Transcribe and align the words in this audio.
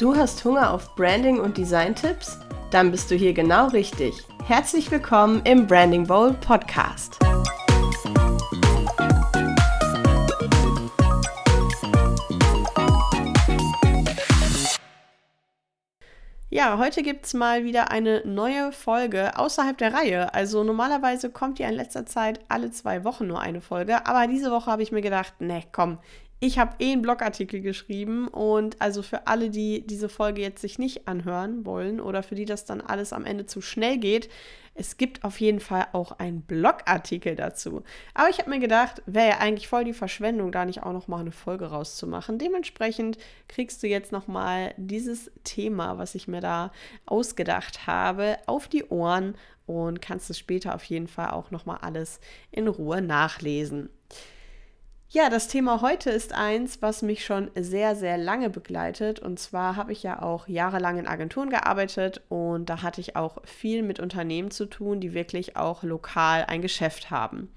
Du 0.00 0.16
hast 0.16 0.42
Hunger 0.46 0.72
auf 0.72 0.94
Branding 0.94 1.38
und 1.38 1.58
Design-Tipps? 1.58 2.38
Dann 2.70 2.90
bist 2.90 3.10
du 3.10 3.16
hier 3.16 3.34
genau 3.34 3.66
richtig. 3.66 4.14
Herzlich 4.46 4.90
willkommen 4.90 5.42
im 5.44 5.66
Branding 5.66 6.06
Bowl 6.06 6.32
Podcast. 6.32 7.18
Ja, 16.48 16.78
heute 16.78 17.02
gibt 17.02 17.26
es 17.26 17.34
mal 17.34 17.64
wieder 17.64 17.90
eine 17.90 18.22
neue 18.24 18.72
Folge 18.72 19.36
außerhalb 19.36 19.76
der 19.76 19.92
Reihe. 19.92 20.32
Also 20.32 20.64
normalerweise 20.64 21.28
kommt 21.28 21.58
ja 21.58 21.68
in 21.68 21.74
letzter 21.74 22.06
Zeit 22.06 22.40
alle 22.48 22.70
zwei 22.70 23.04
Wochen 23.04 23.26
nur 23.26 23.40
eine 23.40 23.60
Folge, 23.60 24.06
aber 24.06 24.26
diese 24.26 24.50
Woche 24.50 24.70
habe 24.70 24.82
ich 24.82 24.92
mir 24.92 25.02
gedacht, 25.02 25.42
ne, 25.42 25.62
komm, 25.72 25.98
ich 26.40 26.58
habe 26.58 26.76
eh 26.78 26.92
einen 26.92 27.02
Blogartikel 27.02 27.60
geschrieben 27.60 28.26
und 28.26 28.80
also 28.80 29.02
für 29.02 29.26
alle, 29.26 29.50
die 29.50 29.86
diese 29.86 30.08
Folge 30.08 30.40
jetzt 30.40 30.62
sich 30.62 30.78
nicht 30.78 31.06
anhören 31.06 31.66
wollen 31.66 32.00
oder 32.00 32.22
für 32.22 32.34
die 32.34 32.46
das 32.46 32.64
dann 32.64 32.80
alles 32.80 33.12
am 33.12 33.26
Ende 33.26 33.44
zu 33.44 33.60
schnell 33.60 33.98
geht, 33.98 34.30
es 34.74 34.96
gibt 34.96 35.24
auf 35.24 35.38
jeden 35.40 35.60
Fall 35.60 35.88
auch 35.92 36.12
einen 36.12 36.40
Blogartikel 36.40 37.36
dazu. 37.36 37.82
Aber 38.14 38.30
ich 38.30 38.38
habe 38.38 38.48
mir 38.48 38.58
gedacht, 38.60 39.02
wäre 39.04 39.28
ja 39.28 39.38
eigentlich 39.38 39.68
voll 39.68 39.84
die 39.84 39.92
Verschwendung, 39.92 40.52
da 40.52 40.64
nicht 40.64 40.82
auch 40.82 40.94
noch 40.94 41.08
mal 41.08 41.20
eine 41.20 41.32
Folge 41.32 41.66
rauszumachen. 41.66 42.38
Dementsprechend 42.38 43.18
kriegst 43.46 43.82
du 43.82 43.88
jetzt 43.88 44.10
noch 44.10 44.26
mal 44.26 44.72
dieses 44.78 45.30
Thema, 45.44 45.98
was 45.98 46.14
ich 46.14 46.28
mir 46.28 46.40
da 46.40 46.72
ausgedacht 47.04 47.86
habe, 47.86 48.38
auf 48.46 48.68
die 48.68 48.84
Ohren 48.84 49.34
und 49.66 50.00
kannst 50.00 50.30
es 50.30 50.38
später 50.38 50.74
auf 50.74 50.84
jeden 50.84 51.08
Fall 51.08 51.30
auch 51.30 51.50
noch 51.50 51.66
mal 51.66 51.76
alles 51.76 52.18
in 52.50 52.66
Ruhe 52.66 53.02
nachlesen. 53.02 53.90
Ja, 55.12 55.28
das 55.28 55.48
Thema 55.48 55.80
heute 55.80 56.08
ist 56.10 56.32
eins, 56.32 56.82
was 56.82 57.02
mich 57.02 57.24
schon 57.24 57.50
sehr, 57.56 57.96
sehr 57.96 58.16
lange 58.16 58.48
begleitet. 58.48 59.18
Und 59.18 59.40
zwar 59.40 59.74
habe 59.74 59.90
ich 59.90 60.04
ja 60.04 60.22
auch 60.22 60.46
jahrelang 60.46 60.98
in 60.98 61.08
Agenturen 61.08 61.50
gearbeitet 61.50 62.22
und 62.28 62.66
da 62.70 62.82
hatte 62.82 63.00
ich 63.00 63.16
auch 63.16 63.38
viel 63.44 63.82
mit 63.82 63.98
Unternehmen 63.98 64.52
zu 64.52 64.66
tun, 64.66 65.00
die 65.00 65.12
wirklich 65.12 65.56
auch 65.56 65.82
lokal 65.82 66.44
ein 66.44 66.62
Geschäft 66.62 67.10
haben. 67.10 67.52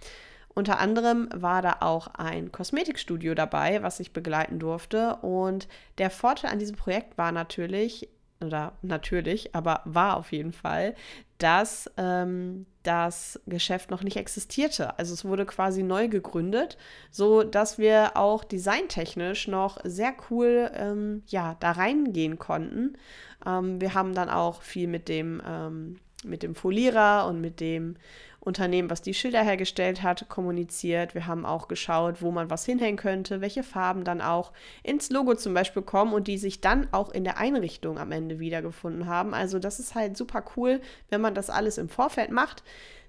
Unter 0.56 0.80
anderem 0.80 1.30
war 1.32 1.62
da 1.62 1.78
auch 1.82 2.08
ein 2.16 2.52
Kosmetikstudio 2.52 3.36
dabei, 3.36 3.84
was 3.84 4.00
ich 4.00 4.14
begleiten 4.14 4.58
durfte. 4.58 5.18
Und 5.18 5.68
der 6.00 6.10
Vorteil 6.10 6.50
an 6.50 6.58
diesem 6.58 6.76
Projekt 6.76 7.20
war 7.20 7.32
natürlich, 7.32 8.10
oder 8.44 8.74
natürlich, 8.82 9.54
aber 9.54 9.82
war 9.86 10.18
auf 10.18 10.32
jeden 10.32 10.54
Fall, 10.54 10.96
dass 11.38 11.88
ähm, 11.98 12.66
das 12.84 13.40
Geschäft 13.48 13.92
noch 13.92 14.04
nicht 14.04 14.18
existierte. 14.18 14.98
Also 15.00 15.14
es 15.14 15.26
wurde 15.26 15.46
quasi 15.46 15.84
neu 15.84 16.08
gegründet, 16.08 16.78
so 17.12 17.44
dass 17.44 17.78
wir 17.78 18.16
auch 18.16 18.44
designtechnisch 18.44 19.48
noch 19.48 19.80
sehr 19.84 20.14
cool 20.30 20.72
ähm, 20.76 21.24
ja 21.28 21.56
da 21.60 21.72
reingehen 21.72 22.38
konnten. 22.38 22.98
Ähm, 23.46 23.82
wir 23.82 23.94
haben 23.94 24.14
dann 24.14 24.30
auch 24.30 24.62
viel 24.62 24.88
mit 24.88 25.10
dem 25.10 25.42
ähm, 25.46 26.00
mit 26.26 26.44
dem 26.44 26.56
Folierer 26.56 27.28
und 27.28 27.42
mit 27.42 27.60
dem 27.60 27.96
Unternehmen, 28.44 28.90
was 28.90 29.02
die 29.02 29.14
Schilder 29.14 29.42
hergestellt 29.42 30.04
hat, 30.04 30.28
kommuniziert. 30.28 31.16
Wir 31.16 31.28
haben 31.28 31.46
auch 31.46 31.68
geschaut, 31.68 32.22
wo 32.22 32.30
man 32.32 32.50
was 32.50 32.66
hinhängen 32.66 32.98
könnte, 32.98 33.40
welche 33.40 33.64
Farben 33.64 34.04
dann 34.04 34.22
auch 34.22 34.52
ins 34.84 35.10
Logo 35.10 35.36
zum 35.36 35.54
Beispiel 35.54 35.82
kommen 35.82 36.14
und 36.14 36.28
die 36.28 36.38
sich 36.38 36.60
dann 36.60 36.88
auch 36.92 37.10
in 37.12 37.24
der 37.24 37.38
Einrichtung 37.38 37.98
am 37.98 38.12
Ende 38.12 38.40
wiedergefunden 38.40 39.08
haben. 39.08 39.34
Also 39.34 39.60
das 39.60 39.80
ist 39.80 39.96
halt 39.96 40.18
super 40.18 40.44
cool, 40.58 40.82
wenn 41.10 41.22
man 41.22 41.36
das 41.36 41.50
alles 41.50 41.78
im 41.78 41.88
Vorfeld 41.88 42.32
macht. 42.32 42.64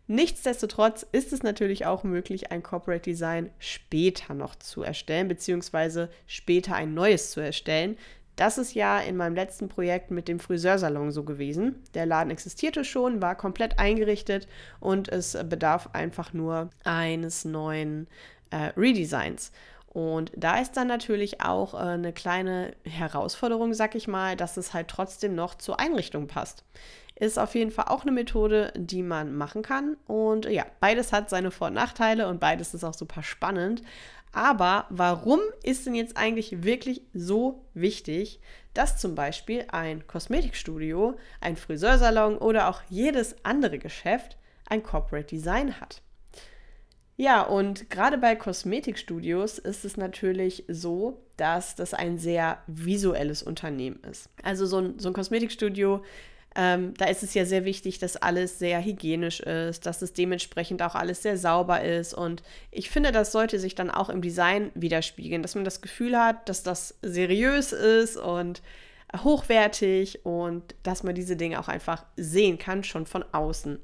Nichtsdestotrotz 0.07 1.05
ist 1.13 1.33
es 1.33 1.43
natürlich 1.43 1.87
auch 1.87 2.05
möglich, 2.05 2.53
ein 2.53 2.63
Corporate 2.63 3.03
Design 3.03 3.51
später 3.59 4.35
noch 4.35 4.55
zu 4.55 4.83
erstellen, 4.83 5.29
beziehungsweise 5.29 6.11
später 6.27 6.75
ein 6.75 6.93
neues 6.93 7.31
zu 7.31 7.41
erstellen. 7.41 7.97
Das 8.37 8.59
ist 8.59 8.75
ja 8.75 8.99
in 8.99 9.17
meinem 9.17 9.35
letzten 9.35 9.69
Projekt 9.69 10.11
mit 10.11 10.27
dem 10.27 10.41
Friseursalon 10.41 11.13
so 11.13 11.23
gewesen. 11.23 11.83
Der 11.95 12.07
Laden 12.07 12.31
existierte 12.31 12.85
schon, 12.85 13.23
war 13.23 13.37
komplett 13.37 13.79
eingerichtet 13.79 14.49
und 14.81 15.09
es 15.09 15.39
bedarf 15.49 15.91
einfach 15.93 16.33
nur 16.33 16.71
eines 16.83 17.45
neuen 17.45 18.09
äh, 18.51 18.73
Redesigns. 18.77 19.53
Und 19.95 20.33
da 20.37 20.59
ist 20.59 20.73
dann 20.77 20.89
natürlich 20.89 21.41
auch 21.41 21.75
äh, 21.75 21.77
eine 21.77 22.13
kleine 22.13 22.75
Herausforderung, 22.85 23.75
sag 23.75 23.95
ich 23.95 24.09
mal, 24.09 24.37
dass 24.37 24.57
es 24.57 24.75
halt 24.75 24.89
trotzdem 24.89 25.37
noch 25.37 25.55
zur 25.55 25.79
Einrichtung 25.79 26.27
passt. 26.27 26.65
Ist 27.17 27.39
auf 27.39 27.55
jeden 27.55 27.71
Fall 27.71 27.87
auch 27.89 28.03
eine 28.03 28.11
Methode, 28.11 28.73
die 28.77 29.03
man 29.03 29.35
machen 29.35 29.63
kann. 29.63 29.97
Und 30.07 30.47
ja, 30.47 30.67
beides 30.81 31.13
hat 31.13 31.31
seine 31.31 31.51
Vor- 31.51 31.69
und 31.69 31.75
Nachteile 31.75 32.29
und 32.29 32.41
beides 32.41 32.75
ist 32.75 32.85
auch 32.85 32.95
super 32.95 33.23
spannend. 33.23 33.83
Aber 34.33 34.87
warum 34.91 35.39
ist 35.63 35.87
denn 35.87 35.95
jetzt 35.95 36.17
eigentlich 36.17 36.65
wirklich 36.65 37.03
so 37.15 37.65
wichtig, 37.73 38.41
dass 38.75 38.99
zum 38.99 39.15
Beispiel 39.15 39.65
ein 39.69 40.09
Kosmetikstudio, 40.09 41.17
ein 41.41 41.57
Friseursalon 41.57 42.39
oder 42.39 42.69
auch 42.69 42.83
jedes 42.89 43.37
andere 43.45 43.79
Geschäft 43.79 44.37
ein 44.69 44.83
Corporate 44.83 45.29
Design 45.29 45.81
hat? 45.81 46.03
Ja, 47.17 47.43
und 47.43 47.91
gerade 47.91 48.19
bei 48.19 48.35
Kosmetikstudios 48.35 49.59
ist 49.59 49.85
es 49.85 49.97
natürlich 49.97 50.65
so, 50.67 51.23
dass 51.37 51.77
das 51.77 51.95
ein 51.95 52.19
sehr 52.19 52.59
visuelles 52.67 53.45
Unternehmen 53.45 54.03
ist. 54.03 54.29
Also 54.43 54.67
so 54.67 54.79
ein, 54.79 54.99
so 54.99 55.11
ein 55.11 55.15
Kosmetikstudio 55.15 56.03
ähm, 56.57 56.95
da 56.97 57.07
ist 57.07 57.23
es 57.23 57.35
ja 57.35 57.45
sehr 57.45 57.65
wichtig, 57.65 57.99
dass 57.99 58.17
alles 58.17 58.59
sehr 58.59 58.85
hygienisch 58.85 59.41
ist, 59.41 59.87
dass 59.87 60.03
es 60.03 60.13
dementsprechend 60.13 60.83
auch 60.83 60.95
alles 60.95 61.23
sehr 61.23 61.37
sauber 61.37 61.83
ist. 61.83 62.15
Und 62.15 62.43
ich 62.71 62.91
finde, 62.91 63.11
das 63.11 63.33
sollte 63.33 63.59
sich 63.59 63.75
dann 63.75 63.91
auch 63.91 64.09
im 64.09 64.23
Design 64.23 64.71
widerspiegeln, 64.75 65.43
dass 65.43 65.57
man 65.57 65.65
das 65.65 65.81
Gefühl 65.81 66.17
hat, 66.17 66.49
dass 66.49 66.63
das 66.63 66.95
seriös 67.03 67.73
ist 67.73 68.17
und 68.17 68.63
hochwertig 69.23 70.25
und 70.25 70.75
dass 70.83 71.03
man 71.03 71.15
diese 71.15 71.37
Dinge 71.37 71.59
auch 71.61 71.69
einfach 71.69 72.05
sehen 72.17 72.59
kann, 72.59 72.85
schon 72.85 73.07
von 73.07 73.25
außen. 73.33 73.81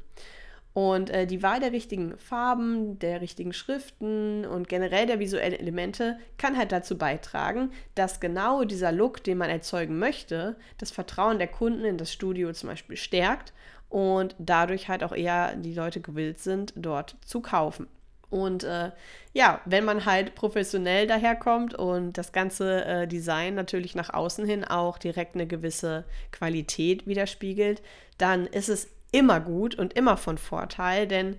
Und 0.72 1.10
äh, 1.10 1.26
die 1.26 1.42
Wahl 1.42 1.58
der 1.58 1.72
richtigen 1.72 2.16
Farben, 2.16 2.98
der 3.00 3.20
richtigen 3.20 3.52
Schriften 3.52 4.44
und 4.44 4.68
generell 4.68 5.06
der 5.06 5.18
visuellen 5.18 5.58
Elemente 5.58 6.18
kann 6.38 6.56
halt 6.56 6.70
dazu 6.70 6.96
beitragen, 6.96 7.72
dass 7.96 8.20
genau 8.20 8.64
dieser 8.64 8.92
Look, 8.92 9.24
den 9.24 9.38
man 9.38 9.50
erzeugen 9.50 9.98
möchte, 9.98 10.56
das 10.78 10.92
Vertrauen 10.92 11.38
der 11.38 11.48
Kunden 11.48 11.84
in 11.84 11.98
das 11.98 12.12
Studio 12.12 12.52
zum 12.52 12.68
Beispiel 12.68 12.96
stärkt 12.96 13.52
und 13.88 14.36
dadurch 14.38 14.88
halt 14.88 15.02
auch 15.02 15.14
eher 15.14 15.56
die 15.56 15.74
Leute 15.74 16.00
gewillt 16.00 16.38
sind, 16.38 16.72
dort 16.76 17.16
zu 17.24 17.40
kaufen. 17.40 17.88
Und 18.30 18.62
äh, 18.62 18.92
ja, 19.32 19.60
wenn 19.64 19.84
man 19.84 20.04
halt 20.04 20.36
professionell 20.36 21.08
daherkommt 21.08 21.74
und 21.74 22.16
das 22.16 22.30
ganze 22.30 22.84
äh, 22.84 23.08
Design 23.08 23.56
natürlich 23.56 23.96
nach 23.96 24.14
außen 24.14 24.46
hin 24.46 24.64
auch 24.64 24.98
direkt 24.98 25.34
eine 25.34 25.48
gewisse 25.48 26.04
Qualität 26.30 27.08
widerspiegelt, 27.08 27.82
dann 28.18 28.46
ist 28.46 28.68
es 28.68 28.88
immer 29.12 29.40
gut 29.40 29.74
und 29.74 29.94
immer 29.94 30.16
von 30.16 30.38
Vorteil, 30.38 31.06
denn 31.06 31.36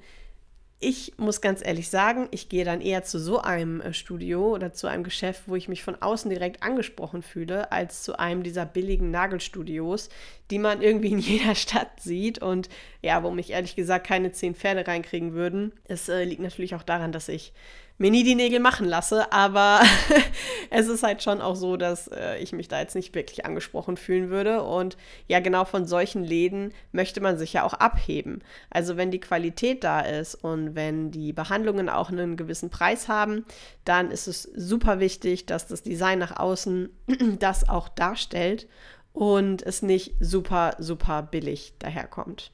ich 0.84 1.14
muss 1.18 1.42
ganz 1.42 1.64
ehrlich 1.64 1.90
sagen, 1.90 2.28
ich 2.32 2.50
gehe 2.50 2.66
dann 2.66 2.82
eher 2.82 3.04
zu 3.04 3.20
so 3.20 3.40
einem 3.40 3.82
äh, 3.82 3.94
Studio 3.94 4.56
oder 4.56 4.74
zu 4.74 4.88
einem 4.88 5.04
Geschäft, 5.04 5.44
wo 5.46 5.56
ich 5.56 5.70
mich 5.70 5.84
von 5.84 6.02
außen 6.02 6.30
direkt 6.30 6.64
angesprochen 6.64 7.22
fühle, 7.22 7.72
als 7.72 8.02
zu 8.02 8.18
einem 8.18 8.42
dieser 8.42 8.66
billigen 8.66 9.12
Nagelstudios, 9.12 10.10
die 10.50 10.58
man 10.58 10.82
irgendwie 10.82 11.12
in 11.12 11.20
jeder 11.20 11.54
Stadt 11.54 12.00
sieht 12.00 12.40
und 12.40 12.68
ja, 13.04 13.22
wo 13.22 13.30
mich 13.30 13.52
ehrlich 13.52 13.76
gesagt 13.76 14.08
keine 14.08 14.32
zehn 14.32 14.56
Pferde 14.56 14.88
reinkriegen 14.88 15.34
würden. 15.34 15.72
Es 15.84 16.10
äh, 16.10 16.24
liegt 16.24 16.42
natürlich 16.42 16.74
auch 16.74 16.84
daran, 16.84 17.12
dass 17.12 17.30
ich 17.30 17.54
mir 18.02 18.10
nie 18.10 18.24
die 18.24 18.36
Nägel 18.36 18.60
machen 18.60 18.88
lasse, 18.88 19.32
aber 19.32 19.82
es 20.72 20.88
ist 20.88 21.04
halt 21.04 21.22
schon 21.22 21.40
auch 21.40 21.56
so, 21.56 21.78
dass 21.78 22.08
äh, 22.08 22.40
ich 22.40 22.52
mich 22.52 22.68
da 22.68 22.80
jetzt 22.80 22.96
nicht 22.96 23.14
wirklich 23.14 23.46
angesprochen 23.46 23.96
fühlen 23.96 24.30
würde. 24.30 24.64
Und 24.64 24.98
ja, 25.28 25.40
genau 25.40 25.66
von 25.66 25.86
solchen 25.86 26.24
Läden 26.24 26.74
möchte 26.92 27.22
man 27.22 27.38
sich 27.38 27.54
ja 27.54 27.64
auch 27.64 27.76
abheben. 27.76 28.44
Also 28.72 28.98
wenn 28.98 29.12
die 29.12 29.20
Qualität 29.20 29.84
da 29.84 30.02
ist 30.02 30.34
und 30.34 30.74
wenn 30.74 31.12
die 31.12 31.32
Behandlungen 31.32 31.90
auch 31.90 32.10
einen 32.10 32.38
gewissen 32.38 32.72
Preis 32.72 33.08
haben, 33.08 33.46
dann 33.86 34.10
ist 34.10 34.28
es 34.28 34.44
super 34.44 35.00
wichtig, 35.00 35.46
dass 35.46 35.68
das 35.68 35.84
Design 35.84 36.18
nach 36.18 36.38
außen 36.40 36.90
das 37.40 37.70
auch 37.70 37.88
darstellt 37.88 38.68
und 39.14 39.62
es 39.62 39.84
nicht 39.84 40.16
super, 40.20 40.76
super 40.80 41.22
billig 41.22 41.76
daherkommt. 41.78 42.52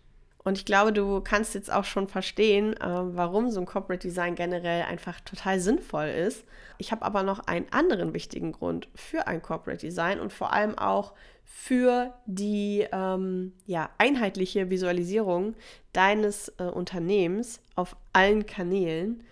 Und 0.48 0.58
ich 0.58 0.64
glaube, 0.64 0.94
du 0.94 1.20
kannst 1.20 1.56
jetzt 1.56 1.70
auch 1.70 1.84
schon 1.84 2.08
verstehen, 2.08 2.72
äh, 2.78 2.80
warum 2.80 3.52
so 3.52 3.60
ein 3.60 3.66
Corporate 3.66 4.08
Design 4.08 4.34
generell 4.34 4.84
einfach 4.84 5.20
total 5.20 5.60
sinnvoll 5.60 6.06
ist. 6.06 6.46
Ich 6.78 6.94
habe 6.94 7.04
aber 7.04 7.22
noch 7.22 7.40
einen 7.40 7.66
anderen 7.74 8.14
wichtigen 8.14 8.54
Grund 8.54 8.88
für 8.96 9.28
ein 9.28 9.42
Corporate 9.42 9.86
Design 9.86 10.22
und 10.22 10.32
vor 10.32 10.54
allem 10.54 10.78
auch 10.78 11.14
für 11.44 12.14
die 12.28 12.88
ähm, 12.94 13.52
ja, 13.66 13.90
einheitliche 13.98 14.70
Visualisierung 14.70 15.54
deines 15.92 16.48
äh, 16.60 16.64
Unternehmens 16.64 17.60
auf 17.76 17.98
allen 18.14 18.46
Kanälen. 18.46 19.24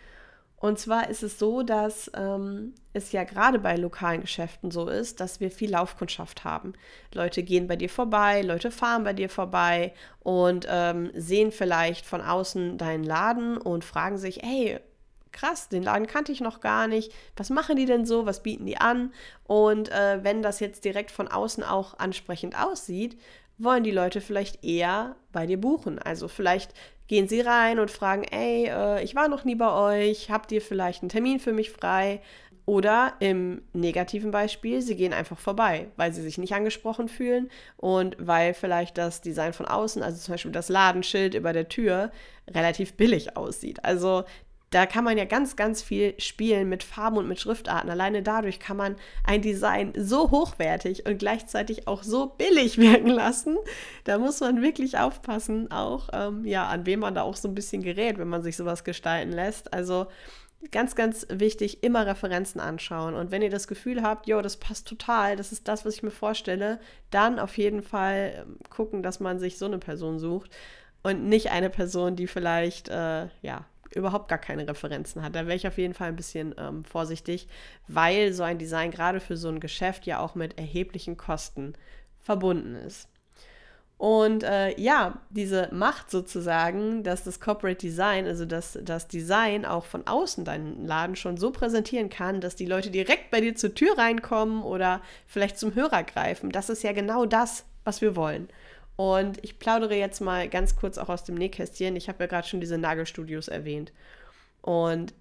Und 0.65 0.79
zwar 0.79 1.11
ist 1.11 1.21
es 1.21 1.37
so, 1.37 1.61
dass 1.61 2.09
ähm, 2.15 2.73
es 2.91 3.11
ja 3.11 3.23
gerade 3.23 3.59
bei 3.59 3.75
lokalen 3.75 4.21
Geschäften 4.21 4.71
so 4.71 4.87
ist, 4.87 5.19
dass 5.19 5.39
wir 5.39 5.51
viel 5.51 5.69
Laufkundschaft 5.69 6.43
haben. 6.43 6.73
Leute 7.13 7.43
gehen 7.43 7.67
bei 7.67 7.75
dir 7.75 7.87
vorbei, 7.87 8.41
Leute 8.41 8.71
fahren 8.71 9.03
bei 9.03 9.13
dir 9.13 9.29
vorbei 9.29 9.93
und 10.21 10.65
ähm, 10.67 11.11
sehen 11.13 11.51
vielleicht 11.51 12.07
von 12.07 12.19
außen 12.19 12.79
deinen 12.79 13.03
Laden 13.03 13.57
und 13.57 13.85
fragen 13.85 14.17
sich, 14.17 14.39
hey, 14.41 14.79
krass, 15.31 15.69
den 15.69 15.83
Laden 15.83 16.07
kannte 16.07 16.31
ich 16.31 16.41
noch 16.41 16.61
gar 16.61 16.87
nicht. 16.87 17.13
Was 17.35 17.51
machen 17.51 17.75
die 17.75 17.85
denn 17.85 18.07
so? 18.07 18.25
Was 18.25 18.41
bieten 18.41 18.65
die 18.65 18.77
an? 18.77 19.13
Und 19.43 19.91
äh, 19.91 20.23
wenn 20.23 20.41
das 20.41 20.59
jetzt 20.61 20.83
direkt 20.83 21.11
von 21.11 21.27
außen 21.27 21.63
auch 21.63 21.99
ansprechend 21.99 22.59
aussieht, 22.59 23.19
wollen 23.59 23.83
die 23.83 23.91
Leute 23.91 24.19
vielleicht 24.19 24.65
eher 24.65 25.15
bei 25.31 25.45
dir 25.45 25.61
buchen. 25.61 25.99
Also 25.99 26.27
vielleicht 26.27 26.73
gehen 27.07 27.27
sie 27.27 27.41
rein 27.41 27.79
und 27.79 27.91
fragen, 27.91 28.23
ey, 28.23 28.67
äh, 28.67 29.03
ich 29.03 29.15
war 29.15 29.27
noch 29.27 29.43
nie 29.43 29.55
bei 29.55 29.71
euch, 29.71 30.31
habt 30.31 30.51
ihr 30.51 30.61
vielleicht 30.61 31.01
einen 31.01 31.09
Termin 31.09 31.39
für 31.39 31.53
mich 31.53 31.71
frei? 31.71 32.21
Oder 32.67 33.13
im 33.19 33.61
negativen 33.73 34.31
Beispiel, 34.31 34.81
sie 34.81 34.95
gehen 34.95 35.13
einfach 35.13 35.37
vorbei, 35.37 35.89
weil 35.97 36.11
sie 36.13 36.23
sich 36.23 36.39
nicht 36.39 36.55
angesprochen 36.55 37.09
fühlen 37.09 37.51
und 37.77 38.15
weil 38.17 38.55
vielleicht 38.55 38.97
das 38.97 39.21
Design 39.21 39.53
von 39.53 39.67
außen, 39.67 40.01
also 40.01 40.17
zum 40.17 40.33
Beispiel 40.33 40.51
das 40.51 40.69
Ladenschild 40.69 41.35
über 41.35 41.53
der 41.53 41.69
Tür, 41.69 42.11
relativ 42.49 42.93
billig 42.93 43.37
aussieht. 43.37 43.85
Also 43.85 44.23
da 44.75 44.85
kann 44.85 45.05
man 45.05 45.17
ja 45.17 45.23
ganz, 45.23 45.55
ganz 45.55 45.81
viel 45.81 46.19
spielen 46.19 46.67
mit 46.67 46.83
Farben 46.83 47.15
und 47.15 47.29
mit 47.29 47.39
Schriftarten. 47.39 47.89
Alleine 47.89 48.21
dadurch 48.21 48.59
kann 48.59 48.75
man 48.75 48.97
ein 49.23 49.41
Design 49.41 49.93
so 49.95 50.31
hochwertig 50.31 51.05
und 51.05 51.17
gleichzeitig 51.17 51.87
auch 51.87 52.03
so 52.03 52.25
billig 52.25 52.77
wirken 52.77 53.07
lassen. 53.07 53.55
Da 54.03 54.17
muss 54.17 54.41
man 54.41 54.61
wirklich 54.61 54.97
aufpassen, 54.97 55.71
auch 55.71 56.09
ähm, 56.11 56.43
ja, 56.43 56.67
an 56.67 56.85
wem 56.85 56.99
man 56.99 57.15
da 57.15 57.21
auch 57.21 57.37
so 57.37 57.47
ein 57.47 57.55
bisschen 57.55 57.83
gerät, 57.83 58.17
wenn 58.17 58.27
man 58.27 58.43
sich 58.43 58.57
sowas 58.57 58.83
gestalten 58.83 59.31
lässt. 59.31 59.73
Also 59.73 60.07
ganz, 60.71 60.95
ganz 60.95 61.25
wichtig, 61.29 61.81
immer 61.81 62.05
Referenzen 62.05 62.59
anschauen. 62.59 63.13
Und 63.13 63.31
wenn 63.31 63.41
ihr 63.41 63.49
das 63.49 63.69
Gefühl 63.69 64.01
habt, 64.01 64.27
jo, 64.27 64.41
das 64.41 64.57
passt 64.57 64.89
total, 64.89 65.37
das 65.37 65.53
ist 65.53 65.69
das, 65.69 65.85
was 65.85 65.95
ich 65.95 66.03
mir 66.03 66.11
vorstelle, 66.11 66.81
dann 67.11 67.39
auf 67.39 67.57
jeden 67.57 67.81
Fall 67.81 68.43
ähm, 68.45 68.57
gucken, 68.69 69.03
dass 69.03 69.21
man 69.21 69.39
sich 69.39 69.57
so 69.57 69.67
eine 69.67 69.77
Person 69.77 70.19
sucht 70.19 70.51
und 71.01 71.23
nicht 71.23 71.51
eine 71.51 71.69
Person, 71.69 72.17
die 72.17 72.27
vielleicht, 72.27 72.89
äh, 72.89 73.27
ja, 73.41 73.63
überhaupt 73.95 74.27
gar 74.27 74.37
keine 74.37 74.67
Referenzen 74.67 75.23
hat. 75.23 75.35
Da 75.35 75.47
wäre 75.47 75.55
ich 75.55 75.67
auf 75.67 75.77
jeden 75.77 75.93
Fall 75.93 76.09
ein 76.09 76.15
bisschen 76.15 76.53
ähm, 76.57 76.83
vorsichtig, 76.83 77.47
weil 77.87 78.33
so 78.33 78.43
ein 78.43 78.57
Design 78.57 78.91
gerade 78.91 79.19
für 79.19 79.37
so 79.37 79.47
ein 79.49 79.59
Geschäft 79.59 80.05
ja 80.05 80.19
auch 80.19 80.35
mit 80.35 80.57
erheblichen 80.57 81.17
Kosten 81.17 81.73
verbunden 82.21 82.75
ist. 82.75 83.07
Und 83.97 84.43
äh, 84.43 84.77
ja, 84.79 85.21
diese 85.29 85.69
Macht 85.71 86.11
sozusagen, 86.11 87.03
dass 87.03 87.23
das 87.23 87.39
Corporate 87.39 87.77
Design, 87.77 88.27
also 88.27 88.45
dass 88.45 88.77
das 88.83 89.07
Design 89.07 89.65
auch 89.65 89.85
von 89.85 90.05
außen 90.05 90.43
deinen 90.43 90.85
Laden 90.85 91.15
schon 91.15 91.37
so 91.37 91.51
präsentieren 91.51 92.09
kann, 92.09 92.41
dass 92.41 92.57
die 92.57 92.65
Leute 92.65 92.91
direkt 92.91 93.31
bei 93.31 93.39
dir 93.39 93.55
zur 93.55 93.73
Tür 93.73 93.97
reinkommen 93.97 94.63
oder 94.63 95.01
vielleicht 95.27 95.57
zum 95.57 95.75
Hörer 95.75 96.03
greifen, 96.03 96.51
das 96.51 96.69
ist 96.69 96.83
ja 96.83 96.91
genau 96.91 97.25
das, 97.25 97.63
was 97.85 98.01
wir 98.01 98.17
wollen. 98.17 98.49
Und 98.95 99.43
ich 99.43 99.59
plaudere 99.59 99.95
jetzt 99.95 100.21
mal 100.21 100.47
ganz 100.47 100.75
kurz 100.75 100.97
auch 100.97 101.09
aus 101.09 101.23
dem 101.23 101.35
Nähkästchen. 101.35 101.95
Ich 101.95 102.07
habe 102.07 102.23
ja 102.23 102.27
gerade 102.27 102.47
schon 102.47 102.61
diese 102.61 102.77
Nagelstudios 102.77 103.47
erwähnt. 103.47 103.91
Und 104.61 105.13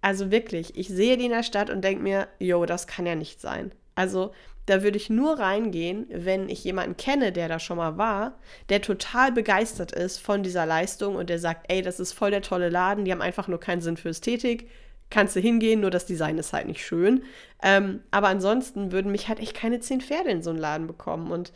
also 0.00 0.30
wirklich, 0.30 0.76
ich 0.76 0.88
sehe 0.88 1.16
die 1.16 1.26
in 1.26 1.30
der 1.30 1.42
Stadt 1.42 1.70
und 1.70 1.82
denke 1.82 2.02
mir, 2.02 2.28
jo, 2.38 2.66
das 2.66 2.86
kann 2.86 3.06
ja 3.06 3.14
nicht 3.14 3.40
sein. 3.40 3.72
Also 3.94 4.32
da 4.66 4.82
würde 4.82 4.98
ich 4.98 5.10
nur 5.10 5.38
reingehen, 5.38 6.06
wenn 6.10 6.48
ich 6.48 6.62
jemanden 6.62 6.96
kenne, 6.96 7.32
der 7.32 7.48
da 7.48 7.58
schon 7.58 7.78
mal 7.78 7.96
war, 7.96 8.38
der 8.68 8.82
total 8.82 9.32
begeistert 9.32 9.92
ist 9.92 10.18
von 10.18 10.42
dieser 10.42 10.66
Leistung 10.66 11.16
und 11.16 11.30
der 11.30 11.38
sagt, 11.38 11.72
ey, 11.72 11.82
das 11.82 11.98
ist 11.98 12.12
voll 12.12 12.30
der 12.30 12.42
tolle 12.42 12.68
Laden, 12.68 13.04
die 13.04 13.12
haben 13.12 13.22
einfach 13.22 13.48
nur 13.48 13.60
keinen 13.60 13.80
Sinn 13.80 13.96
für 13.96 14.10
Ästhetik. 14.10 14.68
Kannst 15.10 15.34
du 15.34 15.40
hingehen, 15.40 15.80
nur 15.80 15.90
das 15.90 16.04
Design 16.04 16.36
ist 16.36 16.52
halt 16.52 16.66
nicht 16.66 16.84
schön. 16.84 17.22
Ähm, 17.62 18.00
aber 18.10 18.28
ansonsten 18.28 18.92
würden 18.92 19.10
mich 19.10 19.28
halt 19.28 19.40
echt 19.40 19.54
keine 19.54 19.80
zehn 19.80 20.02
Pferde 20.02 20.30
in 20.30 20.42
so 20.42 20.50
einen 20.50 20.58
Laden 20.58 20.86
bekommen. 20.86 21.30
Und 21.30 21.50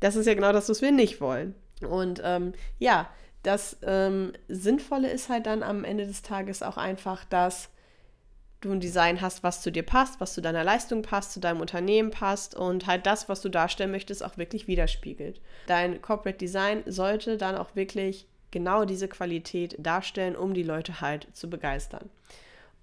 das 0.00 0.16
ist 0.16 0.26
ja 0.26 0.34
genau 0.34 0.52
das, 0.52 0.68
was 0.68 0.82
wir 0.82 0.92
nicht 0.92 1.20
wollen. 1.20 1.54
Und 1.88 2.20
ähm, 2.24 2.52
ja, 2.78 3.08
das 3.42 3.76
ähm, 3.82 4.32
Sinnvolle 4.48 5.10
ist 5.10 5.28
halt 5.28 5.46
dann 5.46 5.62
am 5.62 5.84
Ende 5.84 6.06
des 6.06 6.22
Tages 6.22 6.62
auch 6.62 6.76
einfach, 6.76 7.24
dass 7.24 7.70
du 8.60 8.72
ein 8.72 8.80
Design 8.80 9.20
hast, 9.20 9.44
was 9.44 9.62
zu 9.62 9.70
dir 9.70 9.84
passt, 9.84 10.20
was 10.20 10.34
zu 10.34 10.40
deiner 10.40 10.64
Leistung 10.64 11.02
passt, 11.02 11.32
zu 11.32 11.40
deinem 11.40 11.60
Unternehmen 11.60 12.10
passt 12.10 12.56
und 12.56 12.86
halt 12.86 13.06
das, 13.06 13.28
was 13.28 13.40
du 13.40 13.48
darstellen 13.48 13.92
möchtest, 13.92 14.24
auch 14.24 14.36
wirklich 14.36 14.66
widerspiegelt. 14.66 15.40
Dein 15.66 16.02
Corporate 16.02 16.38
Design 16.38 16.82
sollte 16.86 17.36
dann 17.36 17.56
auch 17.56 17.76
wirklich 17.76 18.26
genau 18.50 18.84
diese 18.84 19.08
Qualität 19.08 19.76
darstellen, 19.78 20.34
um 20.34 20.54
die 20.54 20.62
Leute 20.62 21.00
halt 21.00 21.28
zu 21.34 21.48
begeistern. 21.48 22.10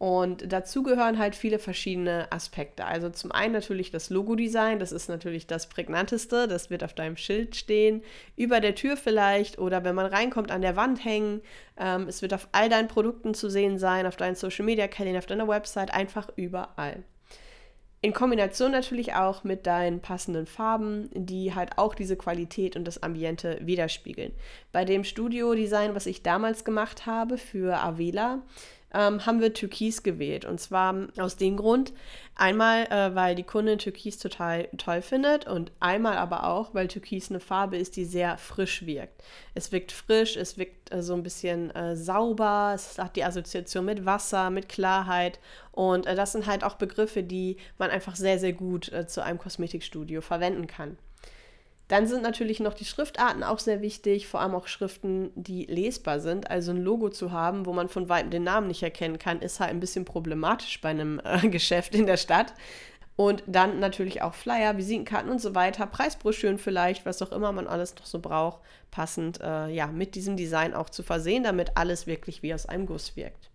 Und 0.06 0.54
dazu 0.54 0.84
gehören 0.84 1.18
halt 1.18 1.36
viele 1.36 1.58
verschiedene 1.58 2.32
Aspekte. 2.32 2.86
Also 2.86 3.10
zum 3.10 3.32
einen 3.32 3.54
natürlich 3.54 3.90
das 3.90 4.12
Logo-Design, 4.12 4.78
das 4.78 4.92
ist 4.92 5.10
natürlich 5.10 5.48
das 5.48 5.68
prägnanteste, 5.68 6.48
das 6.48 6.70
wird 6.70 6.84
auf 6.84 6.94
deinem 6.94 7.18
Schild 7.18 7.56
stehen, 7.56 8.04
über 8.36 8.60
der 8.60 8.76
Tür 8.76 8.98
vielleicht 8.98 9.58
oder 9.58 9.84
wenn 9.84 9.96
man 9.96 10.06
reinkommt 10.06 10.52
an 10.52 10.62
der 10.62 10.76
Wand 10.76 11.04
hängen. 11.04 11.42
Ähm, 11.76 12.08
es 12.08 12.22
wird 12.22 12.36
auf 12.36 12.50
all 12.52 12.70
deinen 12.70 12.88
Produkten 12.88 13.34
zu 13.34 13.50
sehen 13.50 13.80
sein, 13.80 14.06
auf 14.06 14.16
deinen 14.16 14.36
Social-Media-Kanälen, 14.36 15.18
auf 15.18 15.26
deiner 15.26 15.48
Website, 15.48 15.92
einfach 15.92 16.30
überall. 16.36 17.02
In 18.02 18.14
Kombination 18.14 18.72
natürlich 18.72 19.16
auch 19.16 19.44
mit 19.44 19.66
deinen 19.66 20.00
passenden 20.02 20.46
Farben, 20.46 21.10
die 21.16 21.56
halt 21.56 21.80
auch 21.80 21.96
diese 21.96 22.16
Qualität 22.16 22.76
und 22.76 22.86
das 22.86 23.02
Ambiente 23.02 23.58
widerspiegeln. 23.62 24.34
Bei 24.72 24.86
dem 24.86 25.04
Studio-Design, 25.04 25.96
was 25.96 26.06
ich 26.06 26.22
damals 26.22 26.64
gemacht 26.64 27.08
habe 27.08 27.40
für 27.40 27.78
Avela, 27.78 28.44
ähm, 28.96 29.26
haben 29.26 29.42
wir 29.42 29.54
Türkis 29.54 30.02
gewählt. 30.02 30.46
Und 30.46 30.60
zwar 30.60 30.96
aus 31.18 31.36
dem 31.36 31.58
Grund, 31.58 31.94
einmal, 32.36 32.86
äh, 32.86 33.14
weil 33.16 33.36
die 33.36 33.44
Kundin 33.44 33.78
Türkis 33.78 34.18
total 34.18 34.68
toll 34.78 35.02
findet 35.02 35.48
und 35.48 35.72
einmal 35.80 36.18
aber 36.18 36.46
auch, 36.46 36.74
weil 36.74 36.88
Türkis 36.88 37.30
eine 37.30 37.40
Farbe 37.40 37.78
ist, 37.78 37.96
die 37.96 38.06
sehr 38.06 38.38
frisch 38.38 38.86
wirkt. 38.86 39.24
Es 39.54 39.72
wirkt 39.72 39.92
frisch, 39.92 40.36
es 40.36 40.58
wirkt 40.58 40.92
äh, 40.94 41.02
so 41.02 41.14
ein 41.14 41.24
bisschen 41.24 41.72
äh, 41.72 41.96
sauber, 41.96 42.72
es 42.76 42.98
hat 42.98 43.16
die 43.16 43.24
Assoziation 43.24 43.86
mit 43.86 44.06
Wasser, 44.06 44.50
mit 44.50 44.70
Klarheit. 44.70 45.40
Und 45.72 46.06
äh, 46.06 46.16
das 46.16 46.32
sind 46.32 46.46
halt 46.46 46.64
auch 46.64 46.76
Begriffe, 46.76 47.24
die 47.24 47.58
man 47.78 47.90
einfach 47.90 48.16
sehr, 48.16 48.40
sehr 48.40 48.54
gut 48.54 48.92
äh, 48.92 49.08
zu 49.08 49.24
einem 49.24 49.40
Kosmetikstudio 49.40 50.22
verwenden 50.22 50.68
kann. 50.68 50.98
Dann 51.88 52.08
sind 52.08 52.24
natürlich 52.24 52.60
noch 52.60 52.74
die 52.74 52.86
Schriftarten 52.86 53.44
auch 53.44 53.60
sehr 53.60 53.82
wichtig, 53.82 54.28
vor 54.28 54.42
allem 54.42 54.56
auch 54.56 54.68
Schriften, 54.68 55.32
die 55.36 55.66
lesbar 55.66 56.20
sind. 56.20 56.50
Also 56.50 56.72
ein 56.72 56.82
Logo 56.82 57.10
zu 57.10 57.32
haben, 57.32 57.66
wo 57.66 57.74
man 57.74 57.90
von 57.90 58.10
weitem 58.10 58.32
den 58.32 58.44
Namen 58.44 58.68
nicht 58.68 58.82
erkennen 58.82 59.20
kann, 59.20 59.42
ist 59.42 59.60
halt 59.60 59.70
ein 59.70 59.80
bisschen 59.80 60.04
problematisch 60.04 60.82
bei 60.82 60.90
einem 60.90 61.22
äh, 61.24 61.48
Geschäft 61.50 61.94
in 61.94 62.08
der 62.08 62.18
Stadt. 62.18 62.54
Und 63.16 63.44
dann 63.48 63.80
natürlich 63.80 64.22
auch 64.24 64.34
Flyer, 64.34 64.78
Visitenkarten 64.78 65.32
und 65.32 65.40
so 65.40 65.56
weiter, 65.56 65.88
Preisbroschüren 65.88 66.58
vielleicht, 66.58 67.06
was 67.06 67.22
auch 67.22 67.32
immer 67.32 67.52
man 67.54 67.68
alles 67.68 67.96
noch 67.96 68.06
so 68.06 68.20
braucht, 68.20 68.60
passend 68.92 69.40
äh, 69.42 69.70
ja, 69.70 69.88
mit 69.88 70.16
diesem 70.16 70.36
Design 70.36 70.74
auch 70.74 70.90
zu 70.90 71.02
versehen, 71.02 71.44
damit 71.44 71.78
alles 71.78 72.08
wirklich 72.08 72.44
wie 72.44 72.54
aus 72.54 72.66
einem 72.66 72.88
Guss 72.88 73.16
wirkt. 73.16 73.52